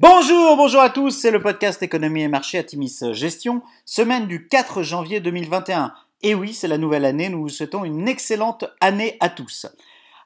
[0.00, 4.46] Bonjour, bonjour à tous, c'est le podcast Économie et Marché à Timis Gestion, semaine du
[4.46, 5.92] 4 janvier 2021.
[6.22, 9.66] Et oui, c'est la nouvelle année, nous vous souhaitons une excellente année à tous.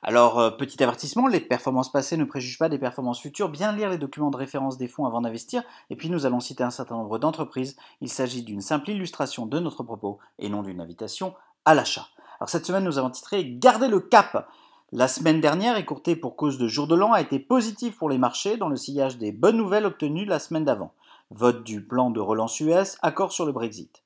[0.03, 3.88] Alors, euh, petit avertissement, les performances passées ne préjugent pas des performances futures, bien lire
[3.88, 6.96] les documents de référence des fonds avant d'investir, et puis nous allons citer un certain
[6.96, 11.32] nombre d'entreprises, il s'agit d'une simple illustration de notre propos et non d'une invitation
[11.64, 12.09] à l'achat.
[12.41, 14.46] Alors cette semaine, nous avons titré Gardez le cap
[14.95, 18.18] la semaine dernière, écourtée pour cause de jour de l'an, a été positive pour les
[18.18, 20.92] marchés dans le sillage des bonnes nouvelles obtenues la semaine d'avant.
[21.30, 24.02] Vote du plan de relance US, accord sur le Brexit.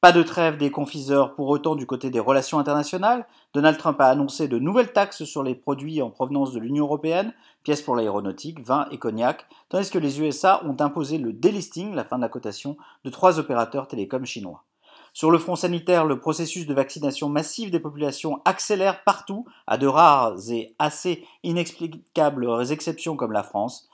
[0.00, 3.26] Pas de trêve des confiseurs pour autant du côté des relations internationales.
[3.52, 7.34] Donald Trump a annoncé de nouvelles taxes sur les produits en provenance de l'Union européenne,
[7.62, 12.04] pièces pour l'aéronautique, vin et cognac, tandis que les USA ont imposé le delisting, la
[12.04, 14.64] fin de la cotation, de trois opérateurs télécoms chinois.
[15.12, 19.86] Sur le front sanitaire, le processus de vaccination massive des populations accélère partout, à de
[19.86, 23.88] rares et assez inexplicables exceptions comme la France.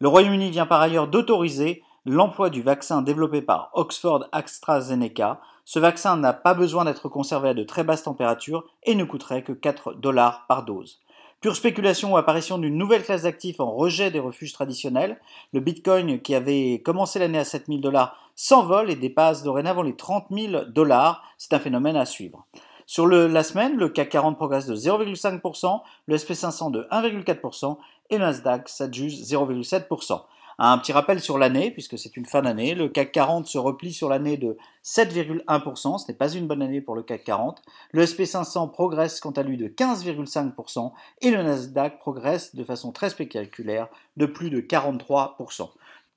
[0.00, 5.40] Le Royaume-Uni vient par ailleurs d'autoriser l'emploi du vaccin développé par Oxford AstraZeneca.
[5.64, 9.42] Ce vaccin n'a pas besoin d'être conservé à de très basses températures et ne coûterait
[9.42, 11.00] que 4 dollars par dose.
[11.40, 15.20] Pure spéculation ou apparition d'une nouvelle classe d'actifs en rejet des refuges traditionnels,
[15.52, 20.26] le Bitcoin qui avait commencé l'année à 7000 dollars s'envole et dépasse dorénavant les 30
[20.32, 21.22] 000 dollars.
[21.38, 22.44] C'est un phénomène à suivre.
[22.86, 27.76] Sur la semaine, le CAC 40 progresse de 0,5%, le SP500 de 1,4%
[28.10, 30.22] et le Nasdaq s'adjuge 0,7%.
[30.60, 32.74] Un petit rappel sur l'année, puisque c'est une fin d'année.
[32.74, 35.98] Le CAC 40 se replie sur l'année de 7,1%.
[35.98, 37.62] Ce n'est pas une bonne année pour le CAC 40.
[37.92, 43.10] Le SP500 progresse quant à lui de 15,5% et le Nasdaq progresse de façon très
[43.10, 43.86] spectaculaire
[44.16, 45.70] de plus de 43%.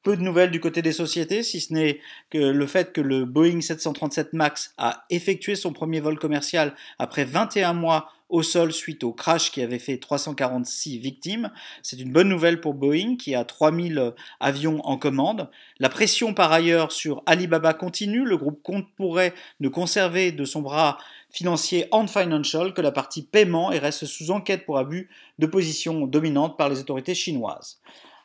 [0.03, 1.99] Peu de nouvelles du côté des sociétés, si ce n'est
[2.31, 7.23] que le fait que le Boeing 737 MAX a effectué son premier vol commercial après
[7.23, 11.51] 21 mois au sol suite au crash qui avait fait 346 victimes.
[11.83, 15.49] C'est une bonne nouvelle pour Boeing qui a 3000 avions en commande.
[15.79, 18.25] La pression par ailleurs sur Alibaba continue.
[18.25, 20.97] Le groupe compte pourrait ne conserver de son bras
[21.29, 26.07] financier Ant Financial que la partie paiement et reste sous enquête pour abus de position
[26.07, 27.79] dominante par les autorités chinoises.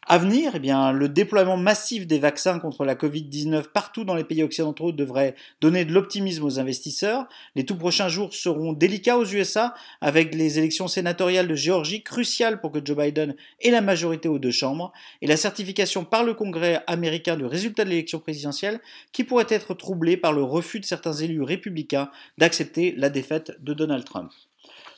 [0.09, 4.23] À venir, eh bien, le déploiement massif des vaccins contre la Covid-19 partout dans les
[4.23, 7.27] pays occidentaux devrait donner de l'optimisme aux investisseurs.
[7.57, 12.61] Les tout prochains jours seront délicats aux USA avec les élections sénatoriales de Géorgie cruciales
[12.61, 16.35] pour que Joe Biden ait la majorité aux deux chambres et la certification par le
[16.35, 18.79] Congrès américain du résultat de l'élection présidentielle
[19.11, 23.75] qui pourrait être troublée par le refus de certains élus républicains d'accepter la défaite de
[23.75, 24.31] Donald Trump.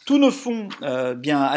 [0.04, 1.50] Tous nos fonds euh, bien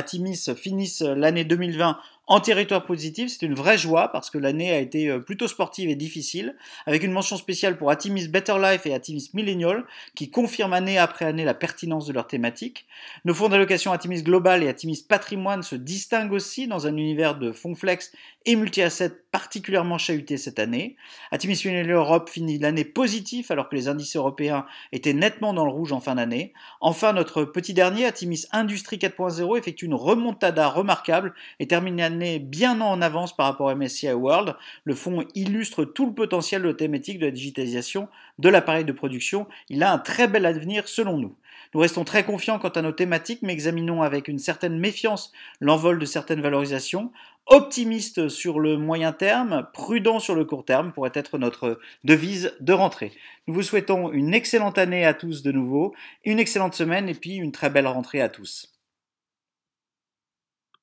[0.56, 1.97] finissent l'année 2020
[2.31, 5.90] en territoire positif, c'est une vraie joie parce que l'année a été euh, plutôt sportive
[5.90, 6.56] et difficile,
[6.86, 9.84] avec une mention spéciale pour Atimis Better Life et Atimis Millennial,
[10.16, 12.86] qui confirment année après année la pertinence de leur thématique.
[13.25, 17.52] Nos fonds d'allocation Atimis Global et Atimis Patrimoine se distinguent aussi dans un univers de
[17.52, 18.14] fonds flex
[18.46, 20.97] et multi-assets particulièrement chahuté cette année.
[21.31, 25.72] Atimis Millennial Europe finit l'année positif alors que les indices européens étaient nettement dans le
[25.72, 26.53] rouge en fin d'année.
[26.81, 32.81] Enfin, notre petit dernier, Atimis Industrie 4.0, effectue une remontada remarquable et termine l'année bien
[32.81, 34.56] en avance par rapport à MSCI World.
[34.84, 38.09] Le fonds illustre tout le potentiel de thématique de la digitalisation
[38.40, 39.48] de l'appareil de production.
[39.69, 41.36] Il a un très bel avenir selon nous.
[41.74, 45.31] Nous restons très confiants quant à nos thématiques, mais examinons avec une certaine méfiance
[45.62, 47.12] l'envol de certaines valorisations.
[47.47, 52.72] Optimiste sur le moyen terme, prudent sur le court terme pourrait être notre devise de
[52.72, 53.12] rentrée.
[53.47, 55.94] Nous vous souhaitons une excellente année à tous de nouveau,
[56.24, 58.70] une excellente semaine et puis une très belle rentrée à tous.